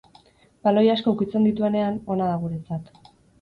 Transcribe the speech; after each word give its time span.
Baloi 0.67 0.83
asko 0.93 1.13
ukitzen 1.17 1.45
dituenean, 1.49 2.01
ona 2.17 2.31
da 2.31 2.41
guretzat. 2.47 2.91